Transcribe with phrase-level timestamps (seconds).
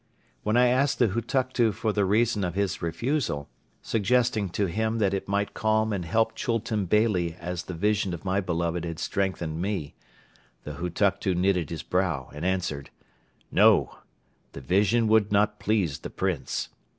[0.41, 3.47] When I asked the Hutuktu for the reason of his refusal,
[3.83, 8.25] suggesting to him that it might calm and help Chultun Beyli as the vision of
[8.25, 9.93] my beloved had strengthened me,
[10.63, 12.89] the Hutuktu knitted his brow and answered:
[13.51, 13.99] "No!
[14.53, 16.69] The vision would not please the Prince.